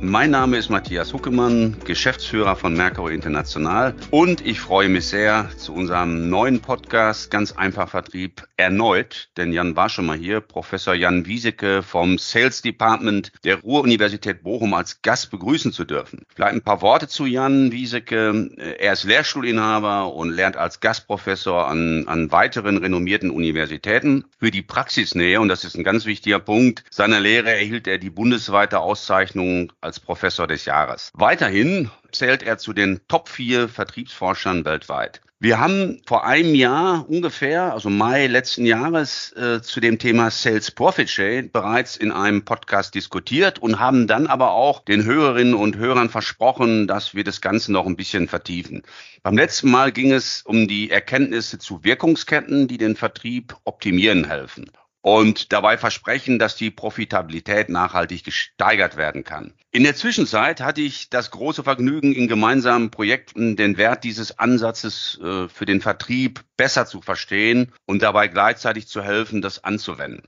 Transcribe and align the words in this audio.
Mein 0.00 0.30
Name 0.30 0.56
ist 0.56 0.70
Matthias 0.70 1.12
Huckemann, 1.12 1.76
Geschäftsführer 1.84 2.54
von 2.54 2.72
Mercury 2.74 3.14
International 3.14 3.96
und 4.12 4.46
ich 4.46 4.60
freue 4.60 4.88
mich 4.88 5.08
sehr 5.08 5.50
zu 5.56 5.74
unserem 5.74 6.30
neuen 6.30 6.60
Podcast 6.60 7.32
Ganz 7.32 7.50
einfach 7.50 7.88
Vertrieb 7.88 8.46
erneut, 8.56 9.28
denn 9.36 9.52
Jan 9.52 9.74
war 9.74 9.88
schon 9.88 10.06
mal 10.06 10.16
hier, 10.16 10.40
Professor 10.40 10.94
Jan 10.94 11.26
Wieseke 11.26 11.82
vom 11.82 12.16
Sales 12.16 12.62
Department 12.62 13.32
der 13.42 13.60
Ruhr-Universität 13.60 14.44
Bochum 14.44 14.72
als 14.74 15.02
Gast 15.02 15.32
begrüßen 15.32 15.72
zu 15.72 15.84
dürfen. 15.84 16.22
Vielleicht 16.32 16.54
ein 16.54 16.62
paar 16.62 16.80
Worte 16.80 17.08
zu 17.08 17.26
Jan 17.26 17.72
Wieseke. 17.72 18.50
Er 18.78 18.92
ist 18.92 19.02
Lehrstuhlinhaber 19.02 20.14
und 20.14 20.30
lernt 20.30 20.56
als 20.56 20.78
Gastprofessor 20.78 21.66
an, 21.66 22.06
an 22.06 22.30
weiteren 22.30 22.78
renommierten 22.78 23.30
Universitäten. 23.30 24.24
Für 24.38 24.52
die 24.52 24.62
Praxisnähe, 24.62 25.40
und 25.40 25.48
das 25.48 25.64
ist 25.64 25.76
ein 25.76 25.84
ganz 25.84 26.06
wichtiger 26.06 26.38
Punkt, 26.38 26.84
seiner 26.90 27.18
Lehre 27.18 27.50
erhielt 27.50 27.88
er 27.88 27.98
die 27.98 28.10
bundesweite 28.10 28.78
Auszeichnung 28.78 29.72
als 29.88 30.00
Professor 30.00 30.46
des 30.46 30.66
Jahres. 30.66 31.10
Weiterhin 31.14 31.90
zählt 32.12 32.42
er 32.42 32.58
zu 32.58 32.74
den 32.74 33.00
Top 33.08 33.26
4 33.30 33.70
Vertriebsforschern 33.70 34.66
weltweit. 34.66 35.22
Wir 35.40 35.60
haben 35.60 36.02
vor 36.04 36.26
einem 36.26 36.54
Jahr 36.54 37.08
ungefähr, 37.08 37.72
also 37.72 37.88
Mai 37.88 38.26
letzten 38.26 38.66
Jahres, 38.66 39.32
äh, 39.32 39.62
zu 39.62 39.80
dem 39.80 39.98
Thema 39.98 40.30
Sales 40.30 40.70
Profit 40.70 41.08
Share 41.08 41.44
bereits 41.44 41.96
in 41.96 42.12
einem 42.12 42.44
Podcast 42.44 42.94
diskutiert 42.94 43.58
und 43.58 43.78
haben 43.78 44.06
dann 44.06 44.26
aber 44.26 44.50
auch 44.50 44.84
den 44.84 45.04
Hörerinnen 45.04 45.54
und 45.54 45.76
Hörern 45.76 46.10
versprochen, 46.10 46.86
dass 46.86 47.14
wir 47.14 47.24
das 47.24 47.40
Ganze 47.40 47.72
noch 47.72 47.86
ein 47.86 47.96
bisschen 47.96 48.28
vertiefen. 48.28 48.82
Beim 49.22 49.38
letzten 49.38 49.70
Mal 49.70 49.90
ging 49.90 50.12
es 50.12 50.42
um 50.42 50.68
die 50.68 50.90
Erkenntnisse 50.90 51.58
zu 51.58 51.82
Wirkungsketten, 51.82 52.68
die 52.68 52.76
den 52.76 52.94
Vertrieb 52.94 53.56
optimieren 53.64 54.26
helfen 54.26 54.70
und 55.00 55.52
dabei 55.52 55.78
versprechen, 55.78 56.38
dass 56.38 56.56
die 56.56 56.70
Profitabilität 56.70 57.68
nachhaltig 57.68 58.24
gesteigert 58.24 58.96
werden 58.96 59.24
kann. 59.24 59.54
In 59.70 59.84
der 59.84 59.94
Zwischenzeit 59.94 60.60
hatte 60.60 60.80
ich 60.80 61.10
das 61.10 61.30
große 61.30 61.62
Vergnügen, 61.62 62.12
in 62.12 62.26
gemeinsamen 62.26 62.90
Projekten 62.90 63.56
den 63.56 63.76
Wert 63.76 64.04
dieses 64.04 64.38
Ansatzes 64.38 65.18
äh, 65.22 65.48
für 65.48 65.66
den 65.66 65.80
Vertrieb 65.80 66.40
besser 66.56 66.86
zu 66.86 67.00
verstehen 67.00 67.72
und 67.86 68.02
dabei 68.02 68.28
gleichzeitig 68.28 68.88
zu 68.88 69.02
helfen, 69.02 69.42
das 69.42 69.64
anzuwenden. 69.64 70.22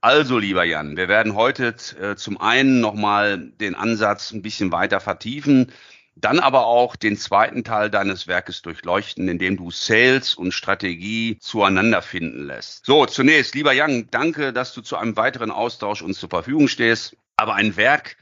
Also, 0.00 0.38
lieber 0.38 0.64
Jan, 0.64 0.96
wir 0.96 1.08
werden 1.08 1.36
heute 1.36 1.76
äh, 2.00 2.16
zum 2.16 2.40
einen 2.40 2.80
nochmal 2.80 3.38
den 3.38 3.76
Ansatz 3.76 4.32
ein 4.32 4.42
bisschen 4.42 4.72
weiter 4.72 4.98
vertiefen, 4.98 5.72
dann 6.14 6.38
aber 6.38 6.66
auch 6.66 6.96
den 6.96 7.16
zweiten 7.16 7.64
Teil 7.64 7.90
deines 7.90 8.26
Werkes 8.26 8.62
durchleuchten, 8.62 9.28
indem 9.28 9.56
du 9.56 9.70
Sales 9.70 10.34
und 10.34 10.52
Strategie 10.52 11.38
zueinander 11.40 12.02
finden 12.02 12.46
lässt. 12.46 12.84
So, 12.84 13.06
zunächst, 13.06 13.54
lieber 13.54 13.72
Jan, 13.72 14.08
danke, 14.10 14.52
dass 14.52 14.74
du 14.74 14.82
zu 14.82 14.96
einem 14.96 15.16
weiteren 15.16 15.50
Austausch 15.50 16.02
uns 16.02 16.18
zur 16.18 16.28
Verfügung 16.28 16.68
stehst. 16.68 17.16
Aber 17.36 17.54
ein 17.54 17.76
Werk, 17.76 18.16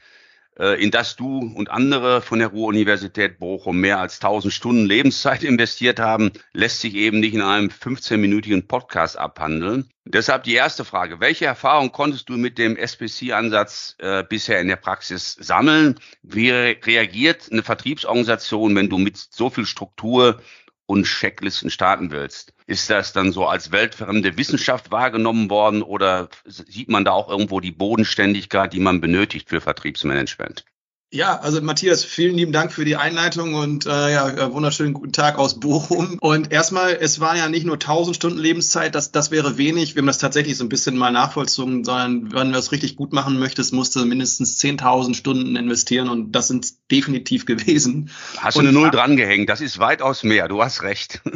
in 0.57 0.91
das 0.91 1.15
du 1.15 1.39
und 1.39 1.71
andere 1.71 2.21
von 2.21 2.39
der 2.39 2.49
Ruhr-Universität 2.49 3.39
Bochum 3.39 3.79
mehr 3.79 3.99
als 3.99 4.15
1000 4.15 4.53
Stunden 4.53 4.85
Lebenszeit 4.85 5.43
investiert 5.45 5.99
haben, 5.99 6.31
lässt 6.53 6.81
sich 6.81 6.95
eben 6.95 7.19
nicht 7.19 7.33
in 7.33 7.41
einem 7.41 7.69
15-minütigen 7.69 8.67
Podcast 8.67 9.17
abhandeln. 9.17 9.89
Deshalb 10.05 10.43
die 10.43 10.55
erste 10.55 10.83
Frage. 10.83 11.19
Welche 11.19 11.45
Erfahrung 11.45 11.91
konntest 11.91 12.27
du 12.27 12.33
mit 12.33 12.57
dem 12.57 12.75
SPC-Ansatz 12.75 13.95
äh, 13.99 14.23
bisher 14.27 14.59
in 14.59 14.67
der 14.67 14.75
Praxis 14.75 15.33
sammeln? 15.39 15.99
Wie 16.23 16.49
reagiert 16.49 17.49
eine 17.51 17.63
Vertriebsorganisation, 17.63 18.75
wenn 18.75 18.89
du 18.89 18.97
mit 18.97 19.17
so 19.17 19.49
viel 19.49 19.65
Struktur 19.65 20.41
und 20.85 21.05
Checklisten 21.05 21.69
starten 21.69 22.11
willst. 22.11 22.53
Ist 22.67 22.89
das 22.89 23.13
dann 23.13 23.31
so 23.31 23.47
als 23.47 23.71
weltfremde 23.71 24.37
Wissenschaft 24.37 24.91
wahrgenommen 24.91 25.49
worden 25.49 25.81
oder 25.81 26.29
sieht 26.45 26.89
man 26.89 27.05
da 27.05 27.11
auch 27.11 27.29
irgendwo 27.29 27.59
die 27.59 27.71
Bodenständigkeit, 27.71 28.73
die 28.73 28.79
man 28.79 29.01
benötigt 29.01 29.49
für 29.49 29.61
Vertriebsmanagement? 29.61 30.65
Ja, 31.13 31.37
also 31.39 31.61
Matthias, 31.61 32.05
vielen 32.05 32.37
lieben 32.37 32.53
Dank 32.53 32.71
für 32.71 32.85
die 32.85 32.95
Einleitung 32.95 33.53
und 33.53 33.85
äh, 33.85 34.13
ja, 34.13 34.29
äh, 34.29 34.53
wunderschönen 34.53 34.93
guten 34.93 35.11
Tag 35.11 35.37
aus 35.37 35.59
Bochum. 35.59 36.17
Und 36.21 36.53
erstmal, 36.53 36.93
es 36.93 37.19
waren 37.19 37.35
ja 37.35 37.49
nicht 37.49 37.65
nur 37.65 37.75
1000 37.75 38.15
Stunden 38.15 38.39
Lebenszeit, 38.39 38.95
das, 38.95 39.11
das 39.11 39.29
wäre 39.29 39.57
wenig. 39.57 39.95
Wir 39.95 40.03
haben 40.03 40.07
das 40.07 40.19
tatsächlich 40.19 40.55
so 40.55 40.63
ein 40.63 40.69
bisschen 40.69 40.95
mal 40.95 41.11
nachvollzogen, 41.11 41.83
sondern 41.83 42.31
wenn 42.31 42.47
du 42.47 42.53
das 42.53 42.71
richtig 42.71 42.95
gut 42.95 43.11
machen 43.11 43.39
möchtest, 43.39 43.73
musst 43.73 43.93
du 43.97 44.05
mindestens 44.05 44.57
10.000 44.59 45.13
Stunden 45.13 45.57
investieren 45.57 46.07
und 46.07 46.31
das 46.31 46.47
sind 46.47 46.71
definitiv 46.89 47.45
gewesen. 47.45 48.09
Hast 48.37 48.55
du 48.55 48.61
eine 48.61 48.71
Null 48.71 48.89
drangehängt, 48.89 49.49
das 49.49 49.59
ist 49.59 49.79
weitaus 49.79 50.23
mehr, 50.23 50.47
du 50.47 50.63
hast 50.63 50.81
recht. 50.81 51.21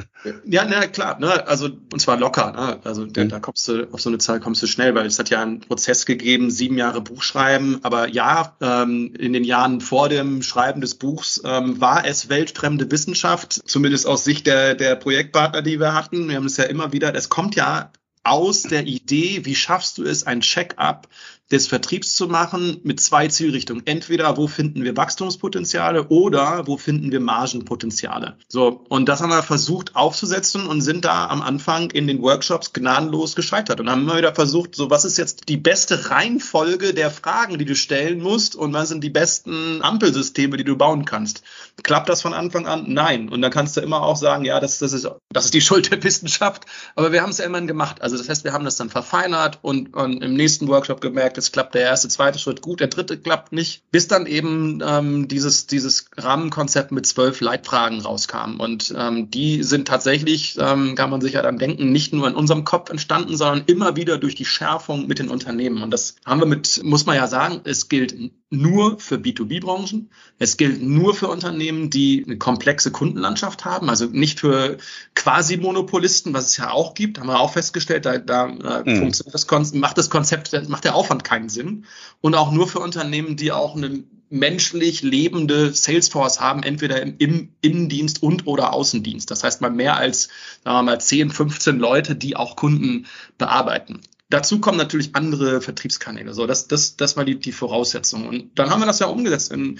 Ja, 0.47 0.65
na 0.67 0.87
klar, 0.87 1.19
ne, 1.19 1.47
also 1.47 1.65
und 1.65 1.99
zwar 1.99 2.17
locker, 2.17 2.51
ne? 2.51 2.79
also 2.83 3.05
da, 3.05 3.23
mhm. 3.23 3.29
da 3.29 3.39
kommst 3.39 3.67
du, 3.67 3.87
auf 3.91 4.01
so 4.01 4.09
eine 4.09 4.17
Zahl 4.17 4.39
kommst 4.39 4.63
du 4.63 4.65
schnell, 4.65 4.95
weil 4.95 5.05
es 5.05 5.19
hat 5.19 5.29
ja 5.29 5.41
einen 5.41 5.59
Prozess 5.59 6.07
gegeben, 6.07 6.49
sieben 6.49 6.79
Jahre 6.79 7.01
Buchschreiben, 7.01 7.79
aber 7.83 8.07
ja, 8.09 8.55
ähm, 8.59 9.13
in 9.19 9.33
den 9.33 9.43
Jahren 9.43 9.64
Jahren 9.65 9.81
vor 9.81 10.09
dem 10.09 10.43
Schreiben 10.43 10.81
des 10.81 10.95
Buchs 10.95 11.41
ähm, 11.43 11.81
war 11.81 12.05
es 12.05 12.29
weltfremde 12.29 12.91
Wissenschaft, 12.91 13.53
zumindest 13.65 14.05
aus 14.05 14.23
Sicht 14.23 14.45
der, 14.45 14.75
der 14.75 14.95
Projektpartner, 14.95 15.61
die 15.61 15.79
wir 15.79 15.93
hatten. 15.93 16.29
Wir 16.29 16.35
haben 16.35 16.45
es 16.45 16.57
ja 16.57 16.65
immer 16.65 16.93
wieder, 16.93 17.13
es 17.15 17.29
kommt 17.29 17.55
ja 17.55 17.91
aus 18.23 18.63
der 18.63 18.85
Idee, 18.85 19.45
wie 19.45 19.55
schaffst 19.55 19.97
du 19.97 20.03
es, 20.03 20.25
ein 20.25 20.41
Check-up 20.41 21.07
des 21.51 21.67
Vertriebs 21.67 22.15
zu 22.15 22.27
machen 22.27 22.79
mit 22.83 22.99
zwei 22.99 23.27
Zielrichtungen. 23.27 23.85
Entweder 23.85 24.35
wo 24.37 24.47
finden 24.47 24.83
wir 24.83 24.97
Wachstumspotenziale 24.97 26.07
oder 26.07 26.65
wo 26.65 26.77
finden 26.77 27.11
wir 27.11 27.19
Margenpotenziale. 27.19 28.37
So, 28.47 28.83
und 28.89 29.07
das 29.07 29.21
haben 29.21 29.29
wir 29.29 29.43
versucht 29.43 29.95
aufzusetzen 29.95 30.65
und 30.65 30.81
sind 30.81 31.05
da 31.05 31.27
am 31.27 31.41
Anfang 31.41 31.91
in 31.91 32.07
den 32.07 32.21
Workshops 32.21 32.73
gnadenlos 32.73 33.35
gescheitert 33.35 33.79
und 33.79 33.89
haben 33.89 34.03
immer 34.03 34.17
wieder 34.17 34.33
versucht, 34.33 34.75
so 34.75 34.89
was 34.89 35.05
ist 35.05 35.17
jetzt 35.17 35.47
die 35.47 35.57
beste 35.57 36.09
Reihenfolge 36.09 36.93
der 36.93 37.11
Fragen, 37.11 37.59
die 37.59 37.65
du 37.65 37.75
stellen 37.75 38.21
musst 38.21 38.55
und 38.55 38.73
was 38.73 38.89
sind 38.89 39.03
die 39.03 39.09
besten 39.09 39.81
Ampelsysteme, 39.81 40.57
die 40.57 40.63
du 40.63 40.75
bauen 40.75 41.05
kannst. 41.05 41.43
Klappt 41.83 42.09
das 42.09 42.21
von 42.21 42.33
Anfang 42.33 42.65
an? 42.65 42.85
Nein. 42.87 43.29
Und 43.29 43.41
dann 43.41 43.51
kannst 43.51 43.77
du 43.77 43.81
immer 43.81 44.01
auch 44.01 44.15
sagen, 44.15 44.45
ja, 44.45 44.59
das, 44.59 44.79
das, 44.79 44.93
ist, 44.93 45.07
das 45.29 45.45
ist 45.45 45.53
die 45.53 45.61
Schuld 45.61 45.91
der 45.91 46.03
Wissenschaft. 46.03 46.65
Aber 46.95 47.11
wir 47.11 47.21
haben 47.21 47.29
es 47.29 47.37
ja 47.37 47.45
immerhin 47.45 47.67
gemacht. 47.67 48.01
Also 48.01 48.17
das 48.17 48.29
heißt, 48.29 48.43
wir 48.43 48.53
haben 48.53 48.65
das 48.65 48.77
dann 48.77 48.89
verfeinert 48.89 49.59
und, 49.61 49.93
und 49.93 50.23
im 50.23 50.33
nächsten 50.33 50.67
Workshop 50.67 51.01
gemerkt, 51.01 51.34
gemerkt, 51.35 51.37
es 51.37 51.51
klappt 51.51 51.75
der 51.75 51.81
erste, 51.81 52.07
zweite 52.07 52.39
Schritt 52.39 52.61
gut, 52.61 52.79
der 52.79 52.87
dritte 52.87 53.17
klappt 53.17 53.51
nicht, 53.51 53.83
bis 53.91 54.07
dann 54.07 54.25
eben 54.25 54.81
ähm, 54.85 55.27
dieses, 55.27 55.67
dieses 55.67 56.09
Rahmenkonzept 56.17 56.91
mit 56.91 57.05
zwölf 57.05 57.41
Leitfragen 57.41 58.01
rauskam. 58.01 58.59
Und 58.59 58.93
ähm, 58.97 59.29
die 59.29 59.63
sind 59.63 59.87
tatsächlich, 59.87 60.57
ähm, 60.59 60.95
kann 60.95 61.09
man 61.09 61.21
sich 61.21 61.33
ja 61.33 61.41
dann 61.41 61.59
denken, 61.59 61.91
nicht 61.91 62.13
nur 62.13 62.27
in 62.27 62.35
unserem 62.35 62.63
Kopf 62.63 62.89
entstanden, 62.89 63.37
sondern 63.37 63.63
immer 63.67 63.95
wieder 63.95 64.17
durch 64.17 64.35
die 64.35 64.45
Schärfung 64.45 65.07
mit 65.07 65.19
den 65.19 65.29
Unternehmen. 65.29 65.83
Und 65.83 65.91
das 65.91 66.15
haben 66.25 66.39
wir 66.39 66.47
mit, 66.47 66.81
muss 66.83 67.05
man 67.05 67.15
ja 67.15 67.27
sagen, 67.27 67.61
es 67.63 67.89
gilt 67.89 68.15
nur 68.57 68.99
für 68.99 69.15
B2B-Branchen. 69.15 70.09
Es 70.39 70.57
gilt 70.57 70.81
nur 70.81 71.13
für 71.13 71.27
Unternehmen, 71.27 71.89
die 71.89 72.23
eine 72.25 72.37
komplexe 72.37 72.91
Kundenlandschaft 72.91 73.65
haben, 73.65 73.89
also 73.89 74.05
nicht 74.05 74.39
für 74.39 74.77
Quasi-Monopolisten, 75.15 76.33
was 76.33 76.47
es 76.47 76.57
ja 76.57 76.71
auch 76.71 76.93
gibt, 76.93 77.19
haben 77.19 77.27
wir 77.27 77.39
auch 77.39 77.53
festgestellt, 77.53 78.05
da, 78.05 78.17
da 78.17 78.47
mhm. 78.47 78.97
funktioniert 78.97 79.33
das 79.33 79.47
Konzept, 79.47 79.79
macht 79.79 79.97
das 79.97 80.09
Konzept, 80.09 80.69
macht 80.69 80.83
der 80.83 80.95
Aufwand 80.95 81.23
keinen 81.23 81.49
Sinn. 81.49 81.85
Und 82.21 82.35
auch 82.35 82.51
nur 82.51 82.67
für 82.67 82.79
Unternehmen, 82.79 83.35
die 83.35 83.51
auch 83.51 83.75
eine 83.75 84.03
menschlich 84.29 85.01
lebende 85.01 85.73
Salesforce 85.73 86.39
haben, 86.39 86.63
entweder 86.63 87.01
im, 87.01 87.15
im 87.19 87.49
Innendienst 87.61 88.23
und 88.23 88.47
oder 88.47 88.73
Außendienst. 88.73 89.29
Das 89.29 89.43
heißt 89.43 89.61
mal 89.61 89.69
mehr 89.69 89.97
als, 89.97 90.29
sagen 90.63 90.77
wir 90.77 90.83
mal, 90.83 91.01
10, 91.01 91.29
15 91.29 91.77
Leute, 91.77 92.15
die 92.15 92.35
auch 92.35 92.55
Kunden 92.55 93.05
bearbeiten. 93.37 94.01
Dazu 94.35 94.59
kommen 94.59 94.77
natürlich 94.77 95.15
andere 95.15 95.61
Vertriebskanäle. 95.61 96.33
So, 96.33 96.45
das, 96.45 96.67
das, 96.67 96.97
das 96.97 97.15
war 97.15 97.23
die, 97.23 97.39
die 97.39 97.53
Voraussetzung. 97.53 98.27
Und 98.27 98.59
dann 98.59 98.69
haben 98.69 98.81
wir 98.81 98.85
das 98.85 98.99
ja 98.99 99.07
umgesetzt. 99.07 99.49
In, 99.49 99.79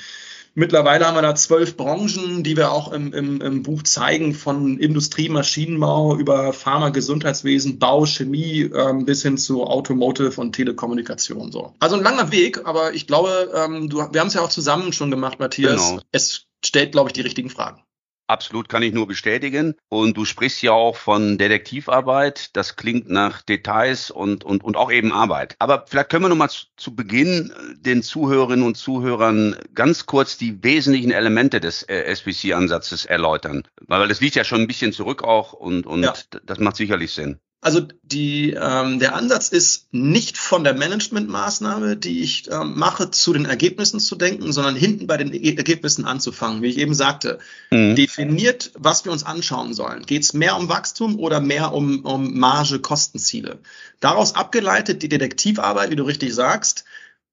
mittlerweile 0.54 1.06
haben 1.06 1.16
wir 1.16 1.22
da 1.24 1.36
zwölf 1.36 1.76
Branchen, 1.76 2.42
die 2.42 2.56
wir 2.56 2.72
auch 2.72 2.94
im, 2.94 3.12
im, 3.12 3.42
im 3.42 3.64
Buch 3.64 3.84
zeigen, 3.84 4.34
von 4.34 4.78
Industrie, 4.78 5.28
Maschinenbau 5.28 6.16
über 6.16 6.54
Pharma, 6.54 6.88
Gesundheitswesen, 6.88 7.80
Bau, 7.80 8.06
Chemie 8.06 8.62
ähm, 8.74 9.04
bis 9.04 9.24
hin 9.24 9.38
zu 9.38 9.66
Automotive 9.66 10.40
und 10.40 10.54
Telekommunikation. 10.54 11.52
So. 11.52 11.74
Also 11.80 11.98
ein 11.98 12.04
langer 12.04 12.32
Weg, 12.32 12.66
aber 12.66 12.94
ich 12.94 13.08
glaube, 13.08 13.52
ähm, 13.54 13.90
du, 13.90 13.98
wir 13.98 14.22
haben 14.22 14.28
es 14.30 14.36
ja 14.36 14.42
auch 14.42 14.48
zusammen 14.48 14.94
schon 14.94 15.12
gemacht, 15.12 15.38
Matthias. 15.38 15.90
Genau. 15.90 16.02
Es 16.14 16.46
stellt, 16.64 16.94
glaube 16.94 17.10
ich, 17.10 17.14
die 17.14 17.22
richtigen 17.22 17.50
Fragen. 17.50 17.85
Absolut 18.28 18.70
kann 18.70 18.84
ich 18.84 18.94
nur 18.94 19.08
bestätigen. 19.08 19.76
Und 19.90 20.18
du 20.18 20.26
sprichst 20.26 20.62
ja 20.62 20.72
auch 20.72 20.96
von 20.96 21.38
Detektivarbeit. 21.38 22.56
Das 22.56 22.76
klingt 22.76 23.10
nach 23.10 23.42
Details 23.42 24.10
und, 24.10 24.44
und, 24.44 24.64
und 24.64 24.78
auch 24.78 24.92
eben 24.92 25.12
Arbeit. 25.12 25.56
Aber 25.60 25.86
vielleicht 25.88 26.10
können 26.10 26.24
wir 26.24 26.30
noch 26.30 26.36
mal 26.36 26.50
zu, 26.50 26.66
zu 26.76 26.96
Beginn 26.96 27.52
äh, 27.52 27.76
den 27.78 28.04
Zuhörerinnen 28.04 28.66
und 28.66 28.76
Zuhörern 28.76 29.56
ganz 29.74 30.06
kurz 30.06 30.38
die 30.38 30.64
wesentlichen 30.64 31.12
Elemente 31.12 31.60
des 31.60 31.84
äh, 31.84 32.04
SPC-Ansatzes 32.04 33.06
erläutern. 33.06 33.64
Weil 33.82 34.08
das 34.08 34.22
liegt 34.22 34.36
ja 34.36 34.44
schon 34.44 34.62
ein 34.62 34.68
bisschen 34.68 34.94
zurück 34.94 35.24
auch 35.24 35.54
und, 35.54 35.86
und 35.86 36.04
ja. 36.04 36.14
das 36.44 36.60
macht 36.60 36.78
sicherlich 36.78 37.14
Sinn. 37.14 37.40
Also 37.66 37.82
die, 38.04 38.52
ähm, 38.52 39.00
der 39.00 39.16
Ansatz 39.16 39.50
ist 39.50 39.92
nicht 39.92 40.38
von 40.38 40.64
der 40.64 40.76
Managementmaßnahme, 40.76 41.98
die 41.98 42.22
ich 42.22 42.48
ähm, 42.52 42.78
mache, 42.78 43.10
zu 43.10 43.34
den 43.34 43.46
Ergebnissen 43.46 44.00
zu 44.00 44.16
denken, 44.16 44.54
sondern 44.54 44.76
hinten 44.76 45.08
bei 45.08 45.18
den 45.18 45.34
e 45.34 45.56
Ergebnissen 45.56 46.06
anzufangen. 46.06 46.62
Wie 46.62 46.68
ich 46.68 46.78
eben 46.78 46.94
sagte, 46.94 47.40
mhm. 47.72 47.96
definiert, 47.96 48.70
was 48.76 49.04
wir 49.04 49.12
uns 49.12 49.24
anschauen 49.24 49.74
sollen. 49.74 50.06
Geht 50.06 50.22
es 50.22 50.34
mehr 50.34 50.58
um 50.58 50.70
Wachstum 50.70 51.18
oder 51.18 51.40
mehr 51.40 51.74
um, 51.74 52.06
um 52.06 52.38
Marge, 52.38 52.78
Kostenziele? 52.78 53.58
Daraus 54.00 54.36
abgeleitet 54.36 55.02
die 55.02 55.10
Detektivarbeit, 55.10 55.90
wie 55.90 55.96
du 55.96 56.04
richtig 56.04 56.36
sagst, 56.36 56.86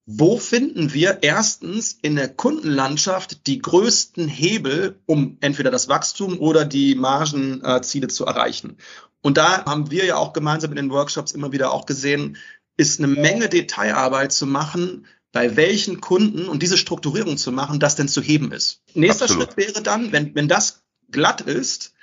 wo 0.07 0.39
finden 0.39 0.93
wir 0.93 1.19
erstens 1.21 1.97
in 2.01 2.15
der 2.15 2.27
Kundenlandschaft 2.27 3.45
die 3.45 3.61
größten 3.61 4.27
Hebel, 4.27 4.99
um 5.05 5.37
entweder 5.41 5.69
das 5.69 5.89
Wachstum 5.89 6.39
oder 6.39 6.65
die 6.65 6.95
Margenziele 6.95 8.07
zu 8.07 8.25
erreichen? 8.25 8.77
Und 9.23 9.37
da 9.37 9.65
haben 9.65 9.89
wir 9.89 10.05
ja 10.05 10.17
auch 10.17 10.33
gemeinsam 10.33 10.71
in 10.71 10.75
den 10.75 10.91
Workshops 10.91 11.31
immer 11.31 11.51
wieder 11.51 11.71
auch 11.71 11.87
gesehen, 11.87 12.37
ist 12.77 12.99
eine 12.99 13.07
Menge 13.07 13.49
Detailarbeit 13.49 14.31
zu 14.31 14.45
machen, 14.45 15.07
bei 15.31 15.55
welchen 15.55 16.01
Kunden 16.01 16.47
und 16.47 16.61
diese 16.61 16.77
Strukturierung 16.77 17.37
zu 17.37 17.51
machen, 17.51 17.79
das 17.79 17.95
denn 17.95 18.07
zu 18.07 18.21
heben 18.21 18.51
ist. 18.51 18.81
Nächster 18.93 19.25
Absolut. 19.25 19.45
Schritt 19.45 19.57
wäre 19.57 19.81
dann, 19.81 20.11
wenn, 20.11 20.35
wenn 20.35 20.47
das 20.47 20.83
glatt 21.09 21.41
ist, 21.41 21.93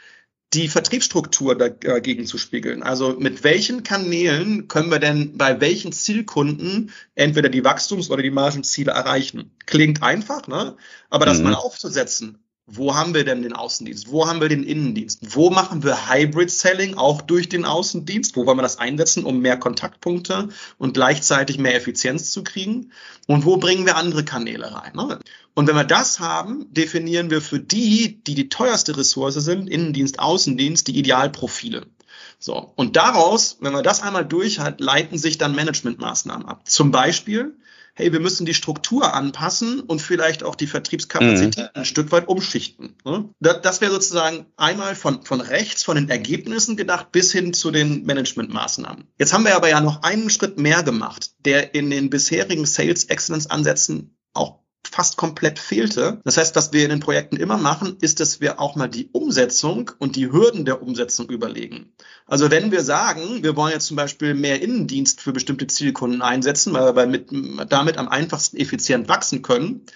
die 0.53 0.67
Vertriebsstruktur 0.67 1.57
dagegen 1.57 2.27
zu 2.27 2.39
spiegeln. 2.39 2.83
Also 2.83 3.17
mit 3.19 3.45
welchen 3.45 3.85
Kanälen 3.85 4.67
können 4.67 4.91
wir 4.91 4.99
denn 4.99 5.37
bei 5.37 5.61
welchen 5.61 5.93
Zielkunden 5.93 6.91
entweder 7.15 7.49
die 7.49 7.65
Wachstums- 7.65 8.11
oder 8.11 8.23
die 8.23 8.33
Margenziele 8.33 8.91
erreichen? 8.91 9.53
Klingt 9.67 10.03
einfach, 10.03 10.49
ne? 10.49 10.77
Aber 11.09 11.27
das 11.27 11.39
mhm. 11.39 11.45
mal 11.45 11.55
aufzusetzen, 11.55 12.43
wo 12.73 12.95
haben 12.95 13.15
wir 13.15 13.25
denn 13.25 13.43
den 13.43 13.53
Außendienst? 13.53 14.11
Wo 14.11 14.29
haben 14.29 14.41
wir 14.41 14.49
den 14.49 14.63
Innendienst? 14.63 15.21
Wo 15.35 15.51
machen 15.51 15.83
wir 15.83 16.09
Hybrid 16.09 16.51
Selling 16.51 16.97
auch 16.97 17.21
durch 17.21 17.49
den 17.49 17.65
Außendienst? 17.65 18.37
Wo 18.37 18.47
wollen 18.47 18.59
wir 18.59 18.63
das 18.63 18.79
einsetzen, 18.79 19.25
um 19.25 19.41
mehr 19.41 19.59
Kontaktpunkte 19.59 20.49
und 20.79 20.95
gleichzeitig 20.95 21.59
mehr 21.59 21.75
Effizienz 21.75 22.31
zu 22.31 22.45
kriegen? 22.45 22.93
Und 23.27 23.45
wo 23.45 23.57
bringen 23.57 23.87
wir 23.87 23.97
andere 23.97 24.25
Kanäle 24.25 24.73
rein? 24.75 24.93
Ne? 24.95 25.19
Und 25.55 25.67
wenn 25.67 25.77
wir 25.77 25.85
das 25.85 26.21
haben, 26.21 26.73
definieren 26.73 27.31
wir 27.31 27.41
für 27.41 27.61
die, 27.61 28.23
die 28.25 28.35
die 28.35 28.49
teuerste 28.49 28.97
Ressource 28.97 29.35
sind, 29.35 29.69
Innendienst, 29.69 30.21
Außendienst, 30.21 30.87
die 30.87 30.99
Idealprofile. 30.99 31.87
So. 32.39 32.73
Und 32.77 32.97
daraus, 32.97 33.59
wenn 33.61 33.73
man 33.73 33.85
das 33.85 34.03
einmal 34.03 34.25
durch 34.25 34.61
hat, 34.61 34.81
leiten 34.81 35.19
sich 35.19 35.37
dann 35.37 35.55
Managementmaßnahmen 35.55 36.47
ab. 36.47 36.63
Zum 36.67 36.91
Beispiel, 36.91 37.55
hey, 38.01 38.13
wir 38.13 38.21
müssen 38.21 38.47
die 38.47 38.55
Struktur 38.55 39.15
anpassen 39.15 39.81
und 39.81 40.01
vielleicht 40.01 40.43
auch 40.43 40.55
die 40.55 40.67
Vertriebskapazität 40.67 41.75
mhm. 41.75 41.81
ein 41.81 41.85
Stück 41.85 42.11
weit 42.13 42.29
umschichten. 42.29 42.97
Ne? 43.05 43.29
Das 43.41 43.81
wäre 43.81 43.93
sozusagen 43.93 44.47
einmal 44.57 44.95
von, 44.95 45.23
von 45.23 45.41
rechts, 45.41 45.85
von 45.85 45.97
den 45.97 46.09
Ergebnissen 46.09 46.77
gedacht, 46.77 47.13
bis 47.13 47.33
hin 47.33 47.53
zu 47.53 47.71
den 47.71 48.05
Managementmaßnahmen. 48.07 49.05
Jetzt 49.19 49.33
haben 49.33 49.45
wir 49.45 49.55
aber 49.55 49.69
ja 49.69 49.81
noch 49.81 50.03
einen 50.03 50.31
Schritt 50.31 50.59
mehr 50.59 50.83
gemacht, 50.83 51.33
der 51.45 51.75
in 51.75 51.91
den 51.91 52.11
bisherigen 52.11 52.65
Sales 52.65 53.05
Excellence 53.05 53.49
Ansätzen 53.51 54.17
auch 54.33 54.60
fast 54.91 55.17
komplett 55.17 55.59
fehlte. 55.59 56.21
Das 56.25 56.37
heißt, 56.37 56.57
was 56.57 56.73
wir 56.73 56.85
in 56.85 56.91
den 56.91 57.01
Projekten 57.01 57.37
immer 57.37 57.57
machen, 57.57 57.97
ist, 58.01 58.21
dass 58.21 58.41
wir 58.41 58.61
auch 58.61 58.77
mal 58.77 58.89
die 58.89 59.09
Umsetzung 59.13 59.91
und 59.99 60.17
die 60.17 60.31
Hürden 60.31 60.65
der 60.65 60.83
Umsetzung 60.83 61.29
überlegen. 61.29 61.93
Also 62.27 62.51
wenn 62.51 62.71
wir 62.71 62.83
sagen, 62.83 63.43
wir 63.43 63.57
wollen 63.57 63.73
jetzt 63.73 63.87
zum 63.87 63.97
Beispiel 63.97 64.35
mehr 64.35 64.61
Innendienst 64.63 65.21
für 65.21 65.33
bestimmte 65.33 65.67
Zielkunden 65.67 66.23
einsetzen, 66.23 66.73
weil 66.73 66.95
wir 66.95 67.07
mit, 67.07 67.29
damit 67.69 67.99
am 67.99 68.09
einfachsten 68.09 68.57
effizient 68.57 69.09
wachsen 69.09 69.43
können, 69.43 69.87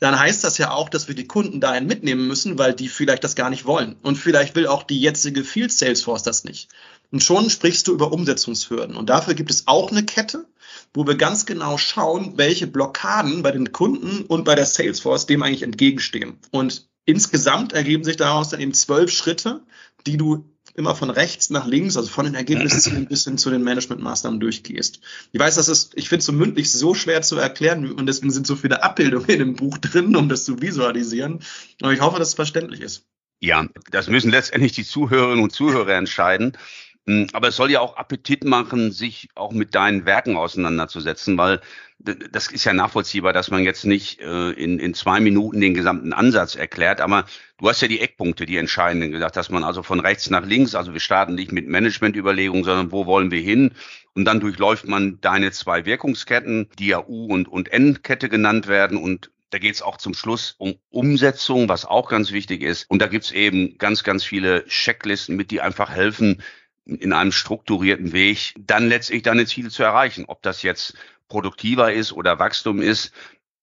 dann 0.00 0.18
heißt 0.18 0.44
das 0.44 0.58
ja 0.58 0.72
auch, 0.72 0.88
dass 0.88 1.08
wir 1.08 1.14
die 1.14 1.26
Kunden 1.26 1.60
dahin 1.60 1.86
mitnehmen 1.86 2.26
müssen, 2.26 2.58
weil 2.58 2.74
die 2.74 2.88
vielleicht 2.88 3.24
das 3.24 3.36
gar 3.36 3.48
nicht 3.48 3.64
wollen. 3.64 3.96
Und 4.02 4.16
vielleicht 4.16 4.56
will 4.56 4.66
auch 4.66 4.82
die 4.82 5.00
jetzige 5.00 5.44
Field 5.44 5.72
Salesforce 5.72 6.22
das 6.22 6.44
nicht. 6.44 6.68
Und 7.14 7.22
schon 7.22 7.48
sprichst 7.48 7.86
du 7.86 7.92
über 7.92 8.12
Umsetzungshürden. 8.12 8.96
Und 8.96 9.08
dafür 9.08 9.34
gibt 9.34 9.48
es 9.48 9.68
auch 9.68 9.92
eine 9.92 10.04
Kette, 10.04 10.46
wo 10.92 11.06
wir 11.06 11.14
ganz 11.14 11.46
genau 11.46 11.78
schauen, 11.78 12.32
welche 12.38 12.66
Blockaden 12.66 13.44
bei 13.44 13.52
den 13.52 13.70
Kunden 13.70 14.24
und 14.24 14.44
bei 14.44 14.56
der 14.56 14.66
Salesforce 14.66 15.26
dem 15.26 15.44
eigentlich 15.44 15.62
entgegenstehen. 15.62 16.40
Und 16.50 16.88
insgesamt 17.04 17.72
ergeben 17.72 18.02
sich 18.02 18.16
daraus 18.16 18.48
dann 18.48 18.58
eben 18.58 18.74
zwölf 18.74 19.12
Schritte, 19.12 19.62
die 20.08 20.16
du 20.16 20.44
immer 20.74 20.96
von 20.96 21.08
rechts 21.08 21.50
nach 21.50 21.68
links, 21.68 21.96
also 21.96 22.08
von 22.08 22.24
den 22.24 22.34
Ergebniszielen 22.34 23.06
bis 23.08 23.22
hin 23.22 23.38
zu 23.38 23.48
den 23.48 23.62
Managementmaßnahmen 23.62 24.40
durchgehst. 24.40 24.98
Ich 25.30 25.38
weiß, 25.38 25.54
das 25.54 25.68
ist, 25.68 25.92
ich 25.94 26.08
finde 26.08 26.18
es 26.18 26.26
so 26.26 26.32
mündlich 26.32 26.72
so 26.72 26.94
schwer 26.94 27.22
zu 27.22 27.36
erklären 27.36 27.92
und 27.92 28.06
deswegen 28.06 28.32
sind 28.32 28.44
so 28.44 28.56
viele 28.56 28.82
Abbildungen 28.82 29.28
in 29.28 29.38
dem 29.38 29.54
Buch 29.54 29.78
drin, 29.78 30.16
um 30.16 30.28
das 30.28 30.44
zu 30.44 30.60
visualisieren. 30.60 31.44
Aber 31.80 31.92
ich 31.92 32.00
hoffe, 32.00 32.18
dass 32.18 32.30
es 32.30 32.34
verständlich 32.34 32.80
ist. 32.80 33.06
Ja, 33.40 33.68
das 33.90 34.08
müssen 34.08 34.30
letztendlich 34.30 34.72
die 34.72 34.84
Zuhörerinnen 34.84 35.44
und 35.44 35.52
Zuhörer 35.52 35.94
entscheiden. 35.94 36.56
Hm, 37.06 37.26
aber 37.34 37.48
es 37.48 37.56
soll 37.56 37.70
ja 37.70 37.80
auch 37.80 37.96
Appetit 37.96 38.44
machen, 38.44 38.90
sich 38.90 39.28
auch 39.34 39.52
mit 39.52 39.74
deinen 39.74 40.06
Werken 40.06 40.36
auseinanderzusetzen, 40.36 41.36
weil 41.36 41.60
das 41.98 42.50
ist 42.50 42.64
ja 42.64 42.72
nachvollziehbar, 42.72 43.32
dass 43.32 43.50
man 43.50 43.62
jetzt 43.62 43.84
nicht 43.84 44.20
äh, 44.20 44.50
in, 44.50 44.78
in 44.78 44.94
zwei 44.94 45.20
Minuten 45.20 45.60
den 45.60 45.74
gesamten 45.74 46.12
Ansatz 46.12 46.54
erklärt, 46.54 47.00
aber 47.00 47.24
du 47.58 47.68
hast 47.68 47.82
ja 47.82 47.88
die 47.88 48.00
Eckpunkte, 48.00 48.46
die 48.46 48.56
entscheidenden 48.56 49.10
gesagt, 49.10 49.36
dass 49.36 49.50
man 49.50 49.64
also 49.64 49.82
von 49.82 50.00
rechts 50.00 50.28
nach 50.30 50.44
links, 50.44 50.74
also 50.74 50.92
wir 50.92 51.00
starten 51.00 51.34
nicht 51.34 51.52
mit 51.52 51.68
Managementüberlegungen, 51.68 52.64
sondern 52.64 52.90
wo 52.90 53.06
wollen 53.06 53.30
wir 53.30 53.40
hin? 53.40 53.72
Und 54.14 54.24
dann 54.24 54.40
durchläuft 54.40 54.86
man 54.86 55.20
deine 55.20 55.50
zwei 55.52 55.84
Wirkungsketten, 55.86 56.68
die 56.78 56.88
ja 56.88 57.04
U 57.06 57.26
und, 57.26 57.48
und 57.48 57.72
N-Kette 57.72 58.28
genannt 58.28 58.66
werden 58.66 58.96
und 58.98 59.30
da 59.50 59.58
geht 59.58 59.76
es 59.76 59.82
auch 59.82 59.98
zum 59.98 60.14
Schluss 60.14 60.56
um 60.58 60.74
Umsetzung, 60.90 61.68
was 61.68 61.84
auch 61.84 62.08
ganz 62.08 62.32
wichtig 62.32 62.60
ist. 62.62 62.90
Und 62.90 63.00
da 63.00 63.06
gibt's 63.06 63.30
eben 63.30 63.78
ganz, 63.78 64.02
ganz 64.02 64.24
viele 64.24 64.64
Checklisten 64.66 65.36
mit, 65.36 65.52
die 65.52 65.60
einfach 65.60 65.90
helfen, 65.90 66.42
in 66.86 67.12
einem 67.12 67.32
strukturierten 67.32 68.12
Weg 68.12 68.54
dann 68.58 68.88
letztlich 68.88 69.22
deine 69.22 69.46
Ziele 69.46 69.70
zu 69.70 69.82
erreichen. 69.82 70.24
Ob 70.26 70.42
das 70.42 70.62
jetzt 70.62 70.94
produktiver 71.28 71.92
ist 71.92 72.12
oder 72.12 72.38
Wachstum 72.38 72.80
ist, 72.80 73.12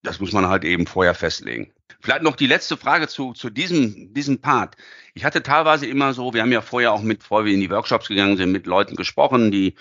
das 0.03 0.19
muss 0.19 0.31
man 0.31 0.47
halt 0.47 0.63
eben 0.63 0.87
vorher 0.87 1.13
festlegen. 1.13 1.71
Vielleicht 1.99 2.23
noch 2.23 2.35
die 2.35 2.47
letzte 2.47 2.77
Frage 2.77 3.07
zu, 3.07 3.33
zu 3.33 3.51
diesem, 3.51 4.13
diesem 4.13 4.41
Part. 4.41 4.75
Ich 5.13 5.23
hatte 5.23 5.43
teilweise 5.43 5.85
immer 5.85 6.13
so, 6.13 6.33
wir 6.33 6.41
haben 6.41 6.51
ja 6.51 6.61
vorher 6.61 6.93
auch 6.93 7.03
mit, 7.03 7.19
bevor 7.19 7.45
wir 7.45 7.53
in 7.53 7.59
die 7.59 7.69
Workshops 7.69 8.07
gegangen 8.07 8.37
sind, 8.37 8.51
mit 8.51 8.65
Leuten 8.65 8.95
gesprochen, 8.95 9.51
die 9.51 9.75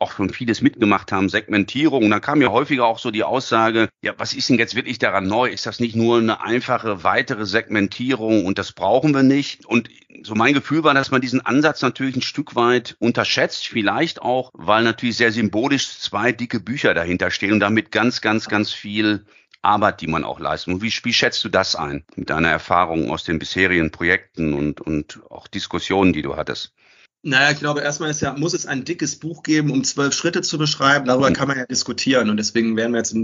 auch 0.00 0.12
schon 0.12 0.30
vieles 0.30 0.60
mitgemacht 0.60 1.12
haben, 1.12 1.28
Segmentierung. 1.28 2.04
Und 2.04 2.10
dann 2.10 2.20
kam 2.20 2.40
ja 2.40 2.48
häufiger 2.48 2.86
auch 2.86 2.98
so 2.98 3.10
die 3.10 3.24
Aussage, 3.24 3.88
ja, 4.02 4.14
was 4.16 4.32
ist 4.32 4.48
denn 4.48 4.58
jetzt 4.58 4.74
wirklich 4.74 4.98
daran 4.98 5.26
neu? 5.26 5.48
Ist 5.48 5.66
das 5.66 5.80
nicht 5.80 5.96
nur 5.96 6.18
eine 6.18 6.40
einfache 6.40 7.02
weitere 7.04 7.46
Segmentierung 7.46 8.46
und 8.46 8.58
das 8.58 8.72
brauchen 8.72 9.12
wir 9.14 9.22
nicht? 9.22 9.66
Und 9.66 9.88
so 10.22 10.34
mein 10.34 10.54
Gefühl 10.54 10.84
war, 10.84 10.94
dass 10.94 11.10
man 11.10 11.20
diesen 11.20 11.44
Ansatz 11.44 11.82
natürlich 11.82 12.16
ein 12.16 12.22
Stück 12.22 12.54
weit 12.54 12.96
unterschätzt, 12.98 13.66
vielleicht 13.66 14.22
auch, 14.22 14.50
weil 14.54 14.84
natürlich 14.84 15.16
sehr 15.16 15.32
symbolisch 15.32 15.98
zwei 15.98 16.32
dicke 16.32 16.60
Bücher 16.60 16.94
dahinter 16.94 17.30
stehen 17.30 17.52
und 17.52 17.60
damit 17.60 17.90
ganz, 17.90 18.20
ganz, 18.20 18.48
ganz 18.48 18.72
viel 18.72 19.24
Arbeit, 19.62 20.00
die 20.00 20.06
man 20.06 20.24
auch 20.24 20.38
leistet. 20.38 20.74
Und 20.74 20.82
wie, 20.82 20.92
wie 21.02 21.12
schätzt 21.12 21.44
du 21.44 21.48
das 21.48 21.74
ein 21.74 22.04
mit 22.14 22.30
deiner 22.30 22.48
Erfahrung 22.48 23.10
aus 23.10 23.24
den 23.24 23.38
bisherigen 23.38 23.90
Projekten 23.90 24.54
und, 24.54 24.80
und 24.80 25.20
auch 25.30 25.48
Diskussionen, 25.48 26.12
die 26.12 26.22
du 26.22 26.36
hattest? 26.36 26.72
Naja, 27.22 27.50
ich 27.50 27.58
glaube, 27.58 27.80
erstmal 27.80 28.10
ist 28.10 28.20
ja, 28.20 28.32
muss 28.32 28.54
es 28.54 28.64
ein 28.64 28.84
dickes 28.84 29.16
Buch 29.16 29.42
geben, 29.42 29.72
um 29.72 29.82
zwölf 29.82 30.14
Schritte 30.14 30.40
zu 30.40 30.56
beschreiben. 30.56 31.06
Darüber 31.06 31.32
kann 31.32 31.48
man 31.48 31.58
ja 31.58 31.66
diskutieren. 31.66 32.30
Und 32.30 32.36
deswegen 32.36 32.76
werden 32.76 32.92
wir 32.92 32.98
jetzt 32.98 33.14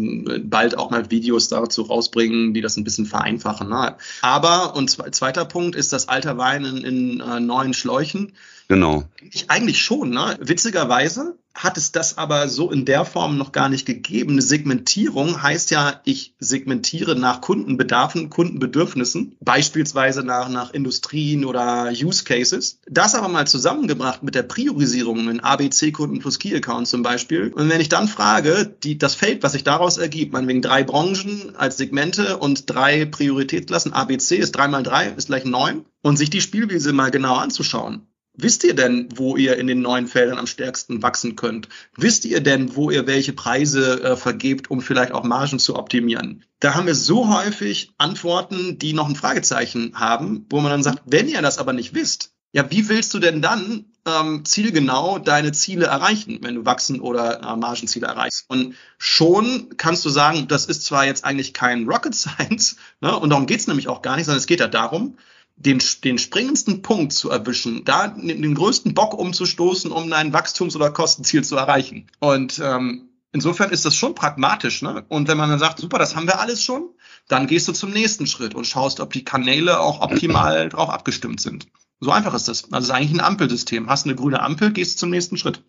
bald 0.50 0.76
auch 0.76 0.90
mal 0.90 1.10
Videos 1.12 1.48
dazu 1.48 1.82
rausbringen, 1.82 2.54
die 2.54 2.60
das 2.60 2.76
ein 2.76 2.82
bisschen 2.82 3.06
vereinfachen. 3.06 3.72
Aber, 4.20 4.74
und 4.74 4.90
zweiter 5.14 5.44
Punkt 5.44 5.76
ist 5.76 5.92
das 5.92 6.08
alter 6.08 6.36
Wein 6.38 6.64
in, 6.64 6.78
in 6.78 7.20
äh, 7.20 7.38
neuen 7.38 7.72
Schläuchen. 7.72 8.32
Genau. 8.68 9.04
Ich 9.20 9.50
eigentlich 9.50 9.82
schon, 9.82 10.10
ne? 10.10 10.38
Witzigerweise 10.40 11.36
hat 11.54 11.76
es 11.76 11.92
das 11.92 12.18
aber 12.18 12.48
so 12.48 12.70
in 12.70 12.84
der 12.84 13.04
Form 13.04 13.38
noch 13.38 13.52
gar 13.52 13.68
nicht 13.68 13.86
gegeben. 13.86 14.32
Eine 14.32 14.42
Segmentierung 14.42 15.40
heißt 15.40 15.70
ja, 15.70 16.00
ich 16.04 16.34
segmentiere 16.40 17.14
nach 17.14 17.40
Kundenbedarfen, 17.40 18.28
Kundenbedürfnissen, 18.28 19.36
beispielsweise 19.40 20.24
nach, 20.24 20.48
nach 20.48 20.72
Industrien 20.72 21.44
oder 21.44 21.92
Use 21.92 22.24
Cases. 22.24 22.80
Das 22.88 23.14
aber 23.14 23.28
mal 23.28 23.46
zusammengebracht 23.46 24.24
mit 24.24 24.34
der 24.34 24.42
Priorisierung 24.42 25.28
in 25.30 25.40
ABC-Kunden 25.40 26.18
plus 26.18 26.40
Key-Account 26.40 26.88
zum 26.88 27.02
Beispiel. 27.02 27.52
Und 27.52 27.68
wenn 27.68 27.80
ich 27.80 27.88
dann 27.88 28.08
frage, 28.08 28.74
die, 28.82 28.98
das 28.98 29.14
Feld, 29.14 29.44
was 29.44 29.52
sich 29.52 29.62
daraus 29.62 29.96
ergibt, 29.96 30.32
meinetwegen 30.32 30.62
drei 30.62 30.82
Branchen 30.82 31.54
als 31.56 31.76
Segmente 31.76 32.38
und 32.38 32.68
drei 32.68 33.04
Prioritätsklassen, 33.04 33.92
ABC 33.92 34.36
ist 34.36 34.52
drei 34.52 34.66
mal 34.66 34.82
drei, 34.82 35.06
ist 35.08 35.28
gleich 35.28 35.44
neun, 35.44 35.84
und 36.02 36.16
sich 36.16 36.30
die 36.30 36.40
Spielwiese 36.40 36.92
mal 36.92 37.10
genau 37.10 37.36
anzuschauen, 37.36 38.06
Wisst 38.36 38.64
ihr 38.64 38.74
denn, 38.74 39.08
wo 39.14 39.36
ihr 39.36 39.56
in 39.58 39.68
den 39.68 39.80
neuen 39.80 40.08
Feldern 40.08 40.38
am 40.38 40.48
stärksten 40.48 41.02
wachsen 41.02 41.36
könnt? 41.36 41.68
Wisst 41.96 42.24
ihr 42.24 42.40
denn, 42.40 42.74
wo 42.74 42.90
ihr 42.90 43.06
welche 43.06 43.32
Preise 43.32 44.02
äh, 44.02 44.16
vergebt, 44.16 44.70
um 44.70 44.80
vielleicht 44.80 45.12
auch 45.12 45.22
Margen 45.22 45.60
zu 45.60 45.76
optimieren? 45.76 46.44
Da 46.58 46.74
haben 46.74 46.86
wir 46.86 46.96
so 46.96 47.32
häufig 47.32 47.92
Antworten, 47.96 48.78
die 48.78 48.92
noch 48.92 49.08
ein 49.08 49.14
Fragezeichen 49.14 49.92
haben, 49.94 50.46
wo 50.50 50.60
man 50.60 50.72
dann 50.72 50.82
sagt, 50.82 51.02
wenn 51.06 51.28
ihr 51.28 51.42
das 51.42 51.58
aber 51.58 51.72
nicht 51.72 51.94
wisst, 51.94 52.34
ja, 52.54 52.70
wie 52.70 52.88
willst 52.88 53.14
du 53.14 53.20
denn 53.20 53.40
dann 53.42 53.86
ähm, 54.06 54.44
zielgenau 54.44 55.18
deine 55.18 55.52
Ziele 55.52 55.86
erreichen, 55.86 56.38
wenn 56.42 56.54
du 56.56 56.64
Wachsen 56.64 57.00
oder 57.00 57.40
äh, 57.40 57.56
Margenziele 57.56 58.06
erreichst? 58.06 58.46
Und 58.48 58.74
schon 58.98 59.74
kannst 59.76 60.04
du 60.04 60.08
sagen, 60.08 60.48
das 60.48 60.66
ist 60.66 60.84
zwar 60.84 61.04
jetzt 61.04 61.24
eigentlich 61.24 61.52
kein 61.52 61.88
Rocket 61.88 62.14
Science, 62.14 62.76
ne, 63.00 63.16
und 63.16 63.30
darum 63.30 63.46
geht's 63.46 63.68
nämlich 63.68 63.88
auch 63.88 64.02
gar 64.02 64.16
nicht, 64.16 64.26
sondern 64.26 64.38
es 64.38 64.46
geht 64.46 64.60
ja 64.60 64.68
darum, 64.68 65.18
den, 65.56 65.82
den 66.02 66.18
springendsten 66.18 66.82
Punkt 66.82 67.12
zu 67.12 67.30
erwischen, 67.30 67.84
da 67.84 68.08
den, 68.08 68.54
größten 68.54 68.94
Bock 68.94 69.14
umzustoßen, 69.14 69.92
um 69.92 70.12
ein 70.12 70.32
Wachstums- 70.32 70.76
oder 70.76 70.90
Kostenziel 70.90 71.44
zu 71.44 71.56
erreichen. 71.56 72.06
Und 72.18 72.60
ähm, 72.62 73.08
insofern 73.32 73.70
ist 73.70 73.84
das 73.84 73.94
schon 73.94 74.14
pragmatisch. 74.14 74.82
Ne? 74.82 75.04
Und 75.08 75.28
wenn 75.28 75.38
man 75.38 75.50
dann 75.50 75.58
sagt, 75.58 75.78
super, 75.78 75.98
das 75.98 76.16
haben 76.16 76.26
wir 76.26 76.40
alles 76.40 76.62
schon, 76.62 76.90
dann 77.28 77.46
gehst 77.46 77.68
du 77.68 77.72
zum 77.72 77.90
nächsten 77.90 78.26
Schritt 78.26 78.54
und 78.54 78.66
schaust, 78.66 79.00
ob 79.00 79.12
die 79.12 79.24
Kanäle 79.24 79.80
auch 79.80 80.00
optimal 80.00 80.68
drauf 80.68 80.90
abgestimmt 80.90 81.40
sind. 81.40 81.68
So 82.00 82.10
einfach 82.10 82.34
ist 82.34 82.48
das. 82.48 82.64
Also 82.64 82.76
es 82.78 82.84
ist 82.84 82.90
eigentlich 82.90 83.12
ein 83.12 83.24
Ampelsystem. 83.24 83.88
Hast 83.88 84.04
eine 84.04 84.14
grüne 84.16 84.42
Ampel, 84.42 84.72
gehst 84.72 84.98
zum 84.98 85.10
nächsten 85.10 85.36
Schritt. 85.36 85.62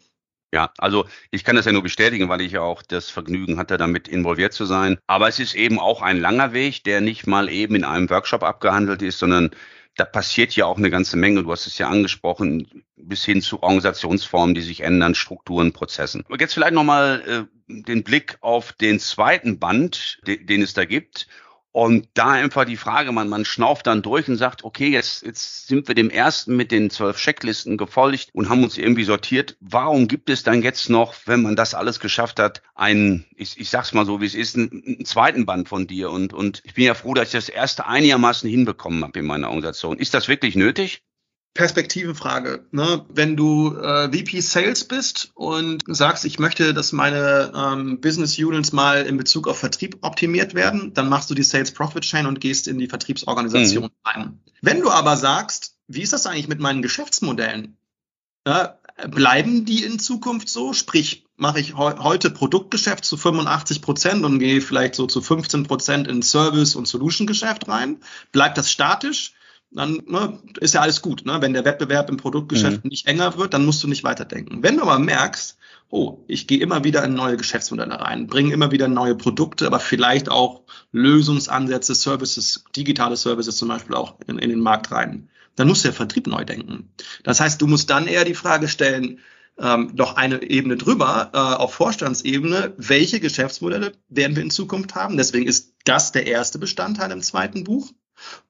Ja, 0.54 0.72
also 0.78 1.06
ich 1.32 1.44
kann 1.44 1.56
das 1.56 1.66
ja 1.66 1.72
nur 1.72 1.84
bestätigen, 1.84 2.30
weil 2.30 2.42
ich 2.42 2.54
ja 2.54 2.62
auch 2.62 2.82
das 2.82 3.10
Vergnügen 3.10 3.58
hatte, 3.58 3.78
damit 3.78 4.08
involviert 4.08 4.54
zu 4.54 4.66
sein. 4.66 4.98
Aber 5.08 5.28
es 5.28 5.40
ist 5.40 5.56
eben 5.56 5.80
auch 5.80 6.02
ein 6.02 6.20
langer 6.20 6.54
Weg, 6.54 6.84
der 6.84 7.02
nicht 7.02 7.28
mal 7.28 7.50
eben 7.50 7.76
in 7.76 7.84
einem 7.84 8.10
Workshop 8.10 8.44
abgehandelt 8.44 9.02
ist, 9.02 9.20
sondern 9.20 9.52
da 9.98 10.06
passiert 10.06 10.56
ja 10.56 10.66
auch 10.66 10.78
eine 10.78 10.90
ganze 10.90 11.18
Menge. 11.18 11.44
Du 11.44 11.52
hast 11.52 11.68
es 11.68 11.78
ja 11.78 11.90
angesprochen, 11.90 12.86
bis 12.96 13.24
hin 13.24 13.42
zu 13.42 13.64
Organisationsformen, 13.64 14.56
die 14.56 14.62
sich 14.62 14.82
ändern, 14.82 15.16
Strukturen, 15.16 15.74
Prozessen. 15.74 16.24
Jetzt 16.38 16.54
vielleicht 16.54 16.74
nochmal 16.74 17.24
äh, 17.28 17.56
den 17.68 18.04
Blick 18.04 18.38
auf 18.42 18.74
den 18.74 19.00
zweiten 19.00 19.60
Band, 19.60 20.20
den, 20.28 20.46
den 20.46 20.62
es 20.62 20.74
da 20.74 20.86
gibt. 20.86 21.28
Und 21.76 22.08
da 22.14 22.32
einfach 22.32 22.64
die 22.64 22.78
Frage, 22.78 23.12
man, 23.12 23.28
man 23.28 23.44
schnauft 23.44 23.88
dann 23.88 24.02
durch 24.02 24.30
und 24.30 24.38
sagt, 24.38 24.64
okay, 24.64 24.88
jetzt, 24.88 25.26
jetzt 25.26 25.68
sind 25.68 25.90
wir 25.90 25.94
dem 25.94 26.10
ersten 26.10 26.56
mit 26.56 26.72
den 26.72 26.90
zwölf 26.90 27.18
Checklisten 27.18 27.76
gefolgt 27.76 28.30
und 28.32 28.48
haben 28.48 28.64
uns 28.64 28.78
irgendwie 28.78 29.04
sortiert. 29.04 29.58
Warum 29.60 30.08
gibt 30.08 30.30
es 30.30 30.44
dann 30.44 30.62
jetzt 30.62 30.90
noch, 30.90 31.16
wenn 31.26 31.42
man 31.42 31.58
das 31.58 31.74
alles 31.74 32.00
geschafft 32.00 32.40
hat, 32.40 32.62
einen, 32.76 33.26
ich, 33.36 33.60
ich 33.60 33.70
sag's 33.70 33.92
mal 33.92 34.06
so, 34.06 34.22
wie 34.22 34.26
es 34.26 34.36
ist, 34.36 34.56
einen, 34.56 34.84
einen 34.88 35.04
zweiten 35.04 35.46
Band 35.46 35.68
von 35.68 35.86
dir? 35.86 36.12
Und, 36.12 36.32
und 36.32 36.62
ich 36.64 36.76
bin 36.76 36.86
ja 36.86 36.94
froh, 36.94 37.14
dass 37.14 37.28
ich 37.28 37.34
das 37.34 37.50
erste 37.50 37.86
einigermaßen 37.86 38.50
hinbekommen 38.50 39.04
habe 39.04 39.20
in 39.20 39.26
meiner 39.26 39.50
Organisation. 39.50 40.00
Ist 40.00 40.14
das 40.14 40.30
wirklich 40.30 40.56
nötig? 40.56 41.04
Perspektivenfrage. 41.56 42.66
Ne? 42.72 43.06
Wenn 43.08 43.38
du 43.38 43.76
äh, 43.78 44.12
VP 44.12 44.42
Sales 44.42 44.84
bist 44.84 45.32
und 45.36 45.84
sagst, 45.88 46.26
ich 46.26 46.38
möchte, 46.38 46.74
dass 46.74 46.92
meine 46.92 47.54
ähm, 47.56 48.02
Business 48.02 48.38
Units 48.38 48.74
mal 48.74 49.04
in 49.04 49.16
Bezug 49.16 49.48
auf 49.48 49.58
Vertrieb 49.58 49.98
optimiert 50.02 50.54
werden, 50.54 50.94
dann 50.94 51.08
machst 51.08 51.30
du 51.30 51.34
die 51.34 51.44
Sales 51.44 51.72
Profit 51.72 52.04
Chain 52.04 52.26
und 52.26 52.42
gehst 52.42 52.68
in 52.68 52.78
die 52.78 52.90
Vertriebsorganisation 52.90 53.86
mhm. 53.86 53.90
rein. 54.06 54.40
Wenn 54.62 54.82
du 54.82 54.92
aber 54.92 55.16
sagst, 55.16 55.78
wie 55.88 56.02
ist 56.02 56.12
das 56.12 56.28
eigentlich 56.28 56.50
mit 56.50 56.60
meinen 56.60 56.82
Geschäftsmodellen? 56.82 57.78
Ja, 58.46 58.78
bleiben 59.10 59.64
die 59.64 59.86
in 59.86 59.98
Zukunft 59.98 60.50
so? 60.50 60.74
Sprich, 60.74 61.26
mache 61.38 61.62
ich 61.62 61.78
he 61.78 61.94
heute 62.00 62.32
Produktgeschäft 62.32 63.06
zu 63.06 63.16
85 63.16 63.82
Prozent 63.82 64.26
und 64.26 64.40
gehe 64.40 64.60
vielleicht 64.60 64.96
so 64.96 65.08
zu 65.08 65.22
15 65.22 65.64
Prozent 65.64 66.10
in 66.10 66.22
Service- 66.22 66.76
und 66.76 66.86
Solution-Geschäft 66.86 67.70
rein? 67.70 68.02
Bleibt 68.34 68.58
das 68.58 68.70
statisch? 68.70 69.35
Dann 69.76 70.02
ne, 70.08 70.40
ist 70.60 70.74
ja 70.74 70.82
alles 70.82 71.02
gut. 71.02 71.26
Ne? 71.26 71.38
Wenn 71.42 71.54
der 71.54 71.66
Wettbewerb 71.66 72.10
im 72.10 72.18
Produktgeschäft 72.18 72.84
mhm. 72.84 72.90
nicht 72.90 73.08
enger 73.08 73.38
wird, 73.38 73.54
dann 73.54 73.66
musst 73.66 73.84
du 73.84 73.88
nicht 73.88 74.04
weiterdenken. 74.04 74.64
Wenn 74.64 74.78
du 74.78 74.84
aber 74.84 75.00
merkst, 75.00 75.58
oh, 75.90 76.24
ich 76.28 76.48
gehe 76.48 76.60
immer 76.60 76.84
wieder 76.84 77.04
in 77.04 77.14
neue 77.14 77.38
Geschäftsmodelle 77.38 78.00
rein, 78.00 78.28
bringe 78.28 78.54
immer 78.54 78.72
wieder 78.72 78.88
neue 78.88 79.16
Produkte, 79.16 79.68
aber 79.68 79.80
vielleicht 79.80 80.30
auch 80.30 80.64
Lösungsansätze, 80.92 81.94
Services, 81.96 82.64
digitale 82.76 83.18
Services 83.18 83.58
zum 83.58 83.68
Beispiel 83.68 83.96
auch 83.96 84.16
in, 84.28 84.40
in 84.40 84.50
den 84.50 84.62
Markt 84.62 84.92
rein, 84.92 85.30
dann 85.56 85.68
musst 85.68 85.84
du 85.84 85.90
ja 85.90 85.94
Vertrieb 85.94 86.28
neu 86.28 86.44
denken. 86.44 86.90
Das 87.24 87.40
heißt, 87.40 87.62
du 87.62 87.68
musst 87.68 87.90
dann 87.90 88.08
eher 88.08 88.26
die 88.26 88.34
Frage 88.34 88.68
stellen, 88.68 89.20
ähm, 89.58 89.92
noch 89.96 90.18
eine 90.18 90.42
Ebene 90.44 90.76
drüber, 90.76 91.32
äh, 91.34 91.38
auf 91.38 91.74
Vorstandsebene, 91.76 92.74
welche 92.78 93.22
Geschäftsmodelle 93.22 93.94
werden 94.10 94.36
wir 94.36 94.44
in 94.44 94.52
Zukunft 94.52 94.96
haben? 94.96 95.16
Deswegen 95.16 95.48
ist 95.48 95.74
das 95.86 96.12
der 96.12 96.28
erste 96.28 96.60
Bestandteil 96.60 97.12
im 97.12 97.22
zweiten 97.22 97.64
Buch. 97.64 97.92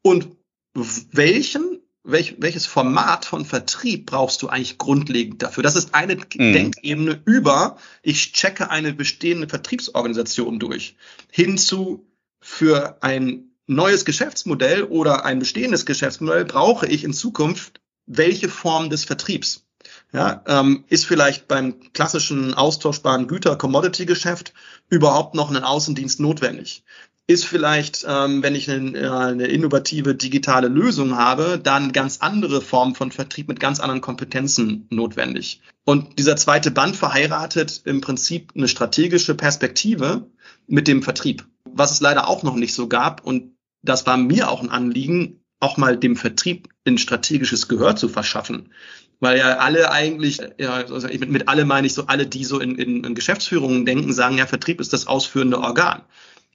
Und 0.01 0.29
welchen, 0.75 1.79
welch, 2.03 2.35
welches 2.39 2.65
Format 2.65 3.25
von 3.25 3.45
Vertrieb 3.45 4.05
brauchst 4.05 4.41
du 4.41 4.49
eigentlich 4.49 4.77
grundlegend 4.77 5.41
dafür? 5.41 5.63
Das 5.63 5.75
ist 5.75 5.95
eine 5.95 6.15
mhm. 6.15 6.53
Denkebene 6.53 7.21
über, 7.25 7.77
ich 8.03 8.33
checke 8.33 8.69
eine 8.69 8.93
bestehende 8.93 9.47
Vertriebsorganisation 9.47 10.59
durch, 10.59 10.95
hinzu 11.31 12.05
für 12.41 12.97
ein 13.01 13.51
neues 13.67 14.05
Geschäftsmodell 14.05 14.83
oder 14.83 15.25
ein 15.25 15.39
bestehendes 15.39 15.85
Geschäftsmodell 15.85 16.45
brauche 16.45 16.85
ich 16.85 17.03
in 17.03 17.13
Zukunft 17.13 17.81
welche 18.05 18.49
Form 18.49 18.91
des 18.91 19.03
Vertriebs? 19.03 19.65
Ja, 20.11 20.43
ähm, 20.47 20.85
ist 20.87 21.05
vielleicht 21.05 21.47
beim 21.47 21.79
klassischen 21.93 22.53
austauschbaren 22.53 23.27
Güter-Commodity-Geschäft 23.27 24.53
überhaupt 24.89 25.35
noch 25.35 25.49
ein 25.49 25.63
Außendienst 25.63 26.19
notwendig? 26.19 26.83
Ist 27.27 27.45
vielleicht, 27.45 28.05
ähm, 28.07 28.43
wenn 28.43 28.53
ich 28.53 28.69
eine, 28.69 28.97
äh, 28.97 29.09
eine 29.09 29.47
innovative 29.47 30.13
digitale 30.13 30.67
Lösung 30.67 31.17
habe, 31.17 31.59
dann 31.61 31.91
ganz 31.91 32.19
andere 32.19 32.61
Form 32.61 32.93
von 32.93 33.11
Vertrieb 33.11 33.47
mit 33.47 33.59
ganz 33.59 33.79
anderen 33.79 34.01
Kompetenzen 34.01 34.87
notwendig. 34.91 35.61
Und 35.85 36.19
dieser 36.19 36.35
zweite 36.35 36.69
Band 36.69 36.95
verheiratet 36.95 37.81
im 37.85 38.01
Prinzip 38.01 38.51
eine 38.55 38.67
strategische 38.67 39.33
Perspektive 39.33 40.29
mit 40.67 40.87
dem 40.87 41.01
Vertrieb, 41.01 41.45
was 41.65 41.91
es 41.91 42.01
leider 42.01 42.27
auch 42.27 42.43
noch 42.43 42.55
nicht 42.55 42.75
so 42.75 42.87
gab. 42.87 43.25
Und 43.25 43.55
das 43.81 44.05
war 44.05 44.17
mir 44.17 44.49
auch 44.49 44.61
ein 44.61 44.69
Anliegen, 44.69 45.41
auch 45.59 45.77
mal 45.77 45.97
dem 45.97 46.15
Vertrieb 46.15 46.69
ein 46.85 46.99
strategisches 46.99 47.67
Gehör 47.67 47.95
zu 47.95 48.07
verschaffen. 48.07 48.71
Weil 49.19 49.39
ja 49.39 49.57
alle 49.57 49.91
eigentlich, 49.91 50.41
ja, 50.59 50.83
mit, 51.07 51.29
mit 51.29 51.47
alle 51.47 51.65
meine 51.65 51.87
ich 51.87 51.93
so 51.93 52.05
alle, 52.05 52.27
die 52.27 52.43
so 52.43 52.59
in, 52.59 52.75
in, 52.75 53.03
in 53.03 53.15
Geschäftsführungen 53.15 53.85
denken, 53.85 54.13
sagen, 54.13 54.37
ja, 54.37 54.45
Vertrieb 54.45 54.79
ist 54.79 54.93
das 54.93 55.07
ausführende 55.07 55.59
Organ. 55.59 56.03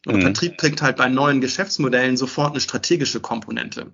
Und 0.07 0.17
mhm. 0.17 0.23
Vertrieb 0.23 0.59
kriegt 0.59 0.83
halt 0.83 0.97
bei 0.97 1.09
neuen 1.09 1.41
Geschäftsmodellen 1.41 2.17
sofort 2.17 2.53
eine 2.53 2.61
strategische 2.61 3.21
Komponente. 3.21 3.93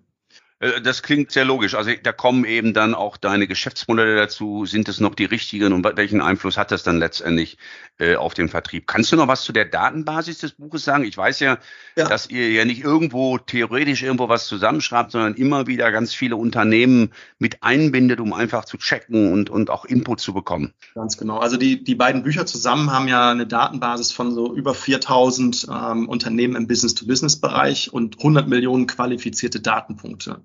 Äh, 0.59 0.81
das 0.81 1.03
klingt 1.03 1.33
sehr 1.33 1.45
logisch. 1.45 1.75
Also 1.75 1.91
da 2.03 2.13
kommen 2.13 2.45
eben 2.45 2.73
dann 2.73 2.95
auch 2.95 3.17
deine 3.17 3.47
Geschäftsmodelle 3.47 4.17
dazu. 4.17 4.67
Sind 4.67 4.89
es 4.89 5.01
noch 5.01 5.15
die 5.15 5.25
richtigen 5.25 5.73
und 5.73 5.85
welchen 5.97 6.21
Einfluss 6.21 6.57
hat 6.57 6.71
das 6.71 6.83
dann 6.83 6.99
letztendlich 6.99 7.59
äh, 7.99 8.17
auf 8.17 8.35
den 8.35 8.49
Vertrieb? 8.49 8.87
Kannst 8.87 9.13
du 9.13 9.17
noch 9.17 9.29
was 9.29 9.43
zu 9.43 9.53
der 9.53 9.67
Datenbasis 9.67 10.39
des 10.39 10.53
Buches 10.53 10.85
sagen? 10.85 11.05
Ich 11.05 11.17
weiß 11.17 11.41
ja, 11.41 11.59
ja, 11.97 12.09
dass 12.09 12.31
ihr 12.31 12.51
ja 12.51 12.65
nicht 12.65 12.83
irgendwo 12.83 13.39
theoretisch 13.39 14.03
irgendwo 14.03 14.29
was 14.29 14.47
zusammenschreibt, 14.47 15.13
sondern 15.13 15.35
immer 15.35 15.67
wieder 15.67 15.91
ganz 15.93 16.15
viele 16.15 16.37
Unternehmen 16.37 17.13
mit 17.39 17.63
einbindet, 17.63 18.21
um 18.21 18.33
einfach 18.33 18.65
zu 18.65 18.79
checken 18.79 19.33
und, 19.33 19.51
und 19.51 19.71
auch 19.71 19.85
Input 19.85 20.21
zu 20.21 20.33
bekommen. 20.33 20.73
Ganz 20.95 21.17
genau. 21.17 21.39
Also 21.39 21.57
die, 21.57 21.85
die 21.85 21.95
beiden 21.95 22.23
Bücher 22.23 22.47
zusammen 22.47 22.91
haben 22.91 23.09
ja 23.09 23.31
eine 23.31 23.47
Datenbasis 23.47 24.13
von 24.13 24.33
so 24.33 24.55
über 24.55 24.75
4000 24.75 25.67
ähm, 25.71 26.09
Unternehmen 26.09 26.57
im 26.57 26.67
Business-to-Business-Bereich 26.67 27.93
und 27.93 28.19
100 28.19 28.49
Millionen 28.49 28.87
qualifizierte 28.87 29.61
Datenpunkte. 29.61 30.41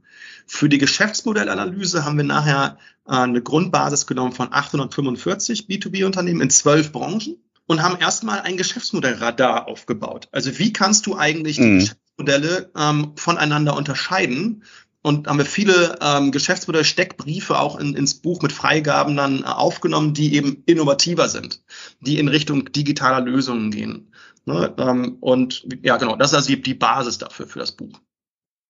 Für 0.46 0.70
die 0.70 0.78
Geschäftsmodellanalyse 0.78 2.06
haben 2.06 2.18
wir 2.18 2.24
nachher 2.24 2.78
äh, 3.08 3.14
eine 3.14 3.42
Grundbasis 3.42 4.08
genommen 4.08 4.34
von 4.34 4.52
845 4.52 5.68
B2B-Unternehmen 5.68 6.42
in 6.42 6.50
zwölf 6.50 6.92
Branchen 6.92 7.38
und 7.68 7.82
haben 7.82 7.98
erstmal 8.00 8.42
ein 8.42 8.58
Geschäftsmodellradar 8.58 9.68
aufgebaut. 9.68 10.28
Also 10.32 10.60
wie 10.60 10.74
kannst 10.74 11.06
du 11.06 11.16
eigentlich 11.18 11.58
mhm. 11.60 11.64
die 11.64 11.86
Geschäftsmodelle 11.86 12.72
ähm, 12.76 13.14
voneinander 13.16 13.76
unterscheiden? 13.76 14.64
Und 15.04 15.28
haben 15.28 15.40
wir 15.40 15.46
viele 15.46 15.98
ähm, 16.00 16.32
Geschäftsmodell-Steckbriefe 16.32 17.58
auch 17.58 17.80
in, 17.80 17.96
ins 17.96 18.16
Buch 18.16 18.44
mit 18.44 18.52
Freigaben 18.52 19.16
dann 19.16 19.40
äh, 19.40 19.46
aufgenommen, 19.46 20.14
die 20.14 20.36
eben 20.36 20.62
innovativer 20.68 21.28
sind, 21.28 21.64
die 22.02 22.20
in 22.20 22.28
Richtung 22.28 22.72
digitaler 22.72 23.26
Lösungen 23.26 23.72
gehen. 23.72 24.12
Ne? 24.46 24.74
Ähm, 24.78 25.18
und 25.20 25.66
ja, 25.82 25.98
genau, 25.98 26.16
das 26.16 26.32
ist 26.32 26.36
also 26.36 26.48
die, 26.50 26.62
die 26.62 26.74
Basis 26.76 27.18
dafür 27.18 27.48
für 27.48 27.60
das 27.60 27.72
Buch. 27.72 28.00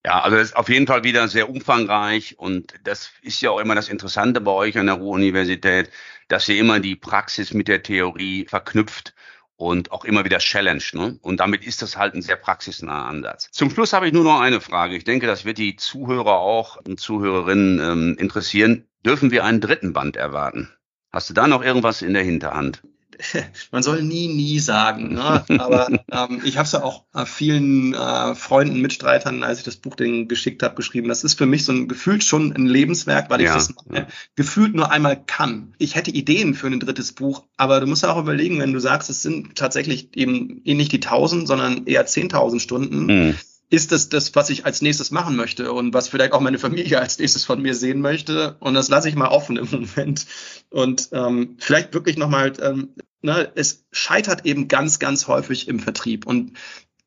Ja, 0.06 0.22
also 0.22 0.38
das 0.38 0.50
ist 0.50 0.56
auf 0.56 0.70
jeden 0.70 0.88
Fall 0.88 1.04
wieder 1.04 1.28
sehr 1.28 1.48
umfangreich 1.48 2.40
und 2.40 2.74
das 2.84 3.12
ist 3.22 3.40
ja 3.42 3.52
auch 3.52 3.60
immer 3.60 3.76
das 3.76 3.88
Interessante 3.88 4.42
bei 4.42 4.52
euch 4.52 4.78
an 4.78 4.88
der 4.88 4.96
Ruhr-Universität, 4.96 5.92
dass 6.28 6.50
ihr 6.50 6.58
immer 6.58 6.80
die 6.80 6.96
Praxis 6.96 7.54
mit 7.54 7.68
der 7.68 7.84
Theorie 7.84 8.48
verknüpft 8.48 9.14
und 9.58 9.92
auch 9.92 10.04
immer 10.04 10.26
wieder 10.26 10.40
challenge. 10.40 10.84
Ne? 10.94 11.20
Und 11.22 11.40
damit 11.40 11.64
ist 11.64 11.84
das 11.84 11.98
halt 11.98 12.16
ein 12.16 12.24
sehr 12.24 12.36
praxisnaher 12.36 13.06
Ansatz. 13.06 13.50
Zum 13.52 13.70
Schluss 13.70 13.94
habe 13.94 14.08
ich 14.08 14.14
nur 14.14 14.24
noch 14.24 14.40
eine 14.40 14.60
Frage. 14.60 14.96
Ich 14.96 15.04
denke, 15.04 15.28
das 15.28 15.46
wird 15.46 15.60
die 15.60 15.76
Zuhörer 15.76 16.40
auch 16.40 16.78
und 16.78 17.00
Zuhörerinnen 17.00 17.80
ähm, 17.80 18.16
interessieren. 18.18 18.88
Dürfen 19.06 19.30
wir 19.30 19.46
einen 19.46 19.62
dritten 19.62 19.94
Band 19.94 20.16
erwarten? 20.16 20.74
Hast 21.12 21.30
du 21.30 21.36
da 21.36 21.48
noch 21.48 21.64
irgendwas 21.64 22.02
in 22.02 22.14
der 22.14 22.24
Hinterhand? 22.24 22.82
man 23.72 23.84
soll 23.84 24.04
nie, 24.04 24.28
nie 24.28 24.60
sagen. 24.60 25.14
Ne? 25.14 25.44
Aber 25.60 25.88
ähm, 26.12 26.42
ich 26.44 26.58
habe 26.58 26.66
es 26.66 26.72
ja 26.72 26.84
auch 26.84 27.06
äh, 27.14 27.26
vielen 27.26 27.94
äh, 27.94 28.36
Freunden, 28.36 28.82
Mitstreitern, 28.82 29.44
als 29.44 29.60
ich 29.60 29.66
das 29.66 29.78
Buch 29.78 29.96
denen 29.96 30.28
geschickt 30.28 30.64
habe, 30.64 30.76
geschrieben. 30.76 31.08
Das 31.08 31.24
ist 31.24 31.38
für 31.38 31.46
mich 31.46 31.66
so 31.66 31.72
ein 31.72 31.88
gefühlt 31.88 32.24
schon 32.24 32.54
ein 32.54 32.68
Lebenswerk, 32.68 33.30
weil 33.30 33.42
ich 33.42 33.48
ja, 33.48 33.54
das 33.54 33.74
ja. 33.92 34.08
gefühlt 34.36 34.76
nur 34.76 34.92
einmal 34.92 35.22
kann. 35.24 35.74
Ich 35.78 35.96
hätte 35.96 36.12
Ideen 36.12 36.54
für 36.54 36.68
ein 36.68 36.80
drittes 36.80 37.14
Buch, 37.14 37.44
aber 37.58 37.80
du 37.80 37.88
musst 37.88 38.04
ja 38.04 38.14
auch 38.14 38.20
überlegen, 38.20 38.60
wenn 38.60 38.74
du 38.74 38.80
sagst, 38.80 39.10
es 39.10 39.22
sind 39.22 39.56
tatsächlich 39.56 40.16
eben 40.16 40.62
eh 40.66 40.74
nicht 40.74 40.92
die 40.92 41.00
tausend, 41.00 41.48
sondern 41.48 41.86
eher 41.86 42.06
zehntausend 42.06 42.62
Stunden. 42.62 43.06
Mhm 43.06 43.36
ist 43.72 43.92
das 43.92 44.10
das, 44.10 44.36
was 44.36 44.50
ich 44.50 44.66
als 44.66 44.82
nächstes 44.82 45.10
machen 45.10 45.36
möchte 45.36 45.72
und 45.72 45.94
was 45.94 46.10
vielleicht 46.10 46.34
auch 46.34 46.42
meine 46.42 46.60
Familie 46.60 47.00
als 47.00 47.18
nächstes 47.18 47.46
von 47.46 47.62
mir 47.62 47.74
sehen 47.74 48.02
möchte. 48.02 48.58
Und 48.60 48.76
das 48.76 48.90
lasse 48.90 49.10
ich 49.10 49.16
mal 49.16 49.30
offen 49.30 49.58
im 49.58 49.68
Moment. 49.72 50.28
Und 50.70 51.10
ähm, 51.14 51.56
vielleicht 51.58 51.94
wirklich 51.94 52.18
nochmal, 52.18 52.54
ähm, 52.62 52.90
ne, 53.22 53.50
es 53.56 53.86
scheitert 53.92 54.46
eben 54.46 54.68
ganz, 54.68 55.00
ganz 55.00 55.28
häufig 55.28 55.68
im 55.70 55.80
Vertrieb. 55.80 56.28
Und 56.28 56.58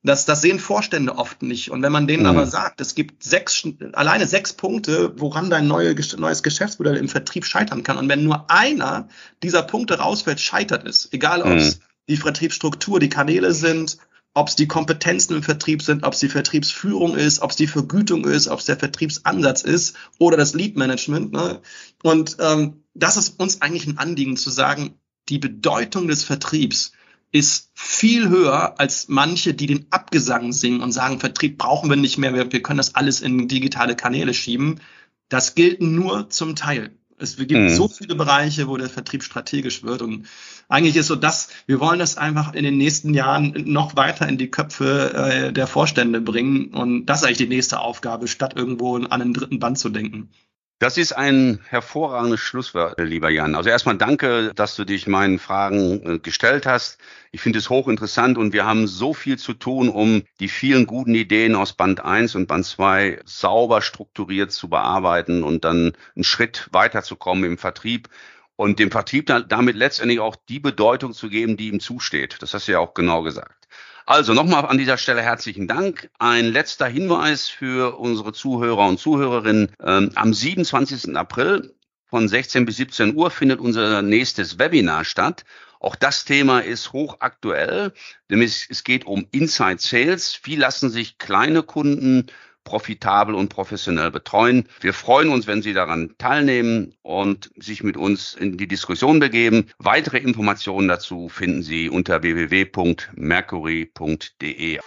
Das, 0.02 0.24
das 0.24 0.40
sehen 0.40 0.58
Vorstände 0.58 1.16
oft 1.16 1.42
nicht. 1.42 1.70
Und 1.70 1.82
wenn 1.82 1.92
man 1.92 2.06
denen 2.06 2.22
mhm. 2.22 2.30
aber 2.30 2.46
sagt, 2.46 2.80
es 2.80 2.94
gibt 2.94 3.22
sechs, 3.22 3.66
alleine 3.92 4.26
sechs 4.26 4.54
Punkte, 4.54 5.12
woran 5.20 5.50
dein 5.50 5.66
neue, 5.66 5.94
neues 6.16 6.42
Geschäftsmodell 6.42 6.96
im 6.96 7.10
Vertrieb 7.10 7.44
scheitern 7.44 7.82
kann. 7.82 7.98
Und 7.98 8.08
wenn 8.08 8.24
nur 8.24 8.50
einer 8.50 9.08
dieser 9.42 9.62
Punkte 9.62 9.98
rausfällt, 9.98 10.40
scheitert 10.40 10.86
es. 10.86 11.10
Egal, 11.12 11.42
ob 11.42 11.52
es 11.52 11.76
mhm. 11.76 11.82
die 12.08 12.16
Vertriebsstruktur, 12.16 13.00
die 13.00 13.10
Kanäle 13.10 13.52
sind, 13.52 13.98
ob 14.34 14.48
es 14.48 14.56
die 14.56 14.66
Kompetenzen 14.66 15.36
im 15.36 15.42
Vertrieb 15.42 15.80
sind, 15.80 16.04
ob 16.04 16.12
es 16.12 16.20
die 16.20 16.28
Vertriebsführung 16.28 17.16
ist, 17.16 17.40
ob 17.40 17.50
es 17.50 17.56
die 17.56 17.68
Vergütung 17.68 18.24
ist, 18.24 18.48
ob 18.48 18.58
es 18.58 18.66
der 18.66 18.76
Vertriebsansatz 18.76 19.62
ist 19.62 19.96
oder 20.18 20.36
das 20.36 20.54
Lead-Management. 20.54 21.32
Ne? 21.32 21.60
Und 22.02 22.36
ähm, 22.40 22.82
das 22.94 23.16
ist 23.16 23.40
uns 23.40 23.62
eigentlich 23.62 23.86
ein 23.86 23.98
Anliegen 23.98 24.36
zu 24.36 24.50
sagen, 24.50 24.98
die 25.28 25.38
Bedeutung 25.38 26.08
des 26.08 26.24
Vertriebs 26.24 26.92
ist 27.30 27.70
viel 27.74 28.28
höher 28.28 28.78
als 28.78 29.08
manche, 29.08 29.54
die 29.54 29.66
den 29.66 29.86
Abgesang 29.90 30.52
singen 30.52 30.80
und 30.80 30.92
sagen, 30.92 31.20
Vertrieb 31.20 31.58
brauchen 31.58 31.88
wir 31.88 31.96
nicht 31.96 32.18
mehr, 32.18 32.34
wir, 32.34 32.52
wir 32.52 32.62
können 32.62 32.78
das 32.78 32.94
alles 32.94 33.20
in 33.20 33.48
digitale 33.48 33.96
Kanäle 33.96 34.34
schieben. 34.34 34.80
Das 35.28 35.54
gilt 35.54 35.80
nur 35.80 36.28
zum 36.30 36.54
Teil. 36.54 36.96
Es 37.18 37.36
gibt 37.36 37.52
mhm. 37.52 37.68
so 37.70 37.88
viele 37.88 38.14
Bereiche, 38.14 38.68
wo 38.68 38.76
der 38.76 38.88
Vertrieb 38.88 39.22
strategisch 39.22 39.82
wird 39.82 40.02
und 40.02 40.26
eigentlich 40.68 40.96
ist 40.96 41.06
so 41.06 41.16
das, 41.16 41.48
wir 41.66 41.80
wollen 41.80 41.98
das 41.98 42.16
einfach 42.16 42.54
in 42.54 42.64
den 42.64 42.76
nächsten 42.76 43.14
Jahren 43.14 43.54
noch 43.66 43.96
weiter 43.96 44.28
in 44.28 44.38
die 44.38 44.50
Köpfe 44.50 45.12
äh, 45.14 45.52
der 45.52 45.66
Vorstände 45.66 46.20
bringen 46.20 46.74
und 46.74 47.06
das 47.06 47.20
ist 47.20 47.26
eigentlich 47.26 47.38
die 47.38 47.48
nächste 47.48 47.80
Aufgabe, 47.80 48.28
statt 48.28 48.54
irgendwo 48.56 48.96
an 48.96 49.06
einen 49.06 49.34
dritten 49.34 49.58
Band 49.58 49.78
zu 49.78 49.90
denken. 49.90 50.30
Das 50.80 50.98
ist 50.98 51.12
ein 51.12 51.60
hervorragendes 51.68 52.40
Schlusswort, 52.40 52.98
lieber 52.98 53.30
Jan. 53.30 53.54
Also 53.54 53.70
erstmal 53.70 53.96
danke, 53.96 54.52
dass 54.54 54.74
du 54.74 54.84
dich 54.84 55.06
meinen 55.06 55.38
Fragen 55.38 56.02
äh, 56.04 56.18
gestellt 56.18 56.66
hast. 56.66 56.98
Ich 57.30 57.40
finde 57.40 57.60
es 57.60 57.70
hochinteressant 57.70 58.36
und 58.36 58.52
wir 58.52 58.66
haben 58.66 58.88
so 58.88 59.14
viel 59.14 59.38
zu 59.38 59.54
tun, 59.54 59.88
um 59.88 60.24
die 60.40 60.48
vielen 60.48 60.86
guten 60.86 61.14
Ideen 61.14 61.54
aus 61.54 61.74
Band 61.74 62.04
1 62.04 62.34
und 62.34 62.48
Band 62.48 62.66
2 62.66 63.20
sauber 63.24 63.82
strukturiert 63.82 64.50
zu 64.50 64.68
bearbeiten 64.68 65.44
und 65.44 65.64
dann 65.64 65.92
einen 66.16 66.24
Schritt 66.24 66.68
weiterzukommen 66.72 67.44
im 67.44 67.56
Vertrieb 67.56 68.08
und 68.56 68.78
dem 68.80 68.90
Vertrieb 68.90 69.26
damit 69.48 69.76
letztendlich 69.76 70.18
auch 70.18 70.36
die 70.48 70.60
Bedeutung 70.60 71.12
zu 71.12 71.28
geben, 71.28 71.56
die 71.56 71.68
ihm 71.68 71.80
zusteht. 71.80 72.38
Das 72.40 72.52
hast 72.52 72.66
du 72.66 72.72
ja 72.72 72.80
auch 72.80 72.94
genau 72.94 73.22
gesagt. 73.22 73.68
Also 74.06 74.34
nochmal 74.34 74.66
an 74.66 74.76
dieser 74.76 74.98
Stelle 74.98 75.22
herzlichen 75.22 75.66
Dank. 75.66 76.10
Ein 76.18 76.44
letzter 76.44 76.86
Hinweis 76.86 77.48
für 77.48 77.98
unsere 77.98 78.34
Zuhörer 78.34 78.86
und 78.86 78.98
Zuhörerinnen. 78.98 79.72
Ähm, 79.82 80.10
am 80.14 80.34
27. 80.34 81.16
April 81.16 81.74
von 82.04 82.28
16 82.28 82.66
bis 82.66 82.76
17 82.76 83.16
Uhr 83.16 83.30
findet 83.30 83.60
unser 83.60 84.02
nächstes 84.02 84.58
Webinar 84.58 85.06
statt. 85.06 85.44
Auch 85.80 85.96
das 85.96 86.26
Thema 86.26 86.60
ist 86.60 86.92
hochaktuell, 86.92 87.92
es, 88.28 88.66
es 88.68 88.84
geht 88.84 89.06
um 89.06 89.26
Inside 89.30 89.78
Sales. 89.78 90.38
Wie 90.42 90.56
lassen 90.56 90.90
sich 90.90 91.16
kleine 91.16 91.62
Kunden 91.62 92.26
profitabel 92.64 93.34
und 93.34 93.48
professionell 93.48 94.10
betreuen. 94.10 94.68
Wir 94.80 94.92
freuen 94.92 95.28
uns, 95.28 95.46
wenn 95.46 95.62
Sie 95.62 95.72
daran 95.72 96.14
teilnehmen 96.18 96.94
und 97.02 97.50
sich 97.56 97.84
mit 97.84 97.96
uns 97.96 98.34
in 98.34 98.56
die 98.56 98.66
Diskussion 98.66 99.20
begeben. 99.20 99.66
Weitere 99.78 100.18
Informationen 100.18 100.88
dazu 100.88 101.28
finden 101.28 101.62
Sie 101.62 101.88
unter 101.88 102.22
www.mercury.de. 102.22 104.80